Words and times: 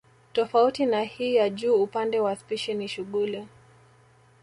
Tofauti 0.33 0.85
na 0.85 1.01
hii 1.01 1.35
ya 1.35 1.49
juu 1.49 1.83
upande 1.83 2.19
wa 2.19 2.35
spishi 2.35 2.73
ni 2.73 2.87
shughuli 2.87 3.47